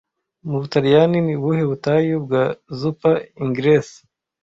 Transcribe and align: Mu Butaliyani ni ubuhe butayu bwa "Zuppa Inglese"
Mu 0.49 0.55
Butaliyani 0.61 1.17
ni 1.25 1.33
ubuhe 1.39 1.63
butayu 1.69 2.15
bwa 2.25 2.43
"Zuppa 2.79 3.11
Inglese" 3.43 3.97